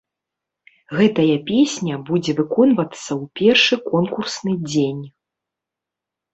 [0.99, 5.05] Гэтая песня будзе выконвацца ў першы конкурсны дзень.